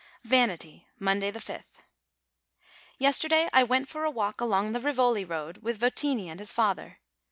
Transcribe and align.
VANITY 0.23 0.87
Monday, 0.97 1.31
5th. 1.31 1.83
Yesterday 2.97 3.47
I 3.53 3.61
went 3.63 3.87
for 3.87 4.03
a 4.03 4.09
walk 4.09 4.41
along 4.41 4.71
the 4.71 4.79
Rivoli 4.79 5.23
road 5.23 5.57
with 5.59 5.79
Votini 5.79 6.25
and 6.27 6.39
his 6.39 6.51
father. 6.51 6.97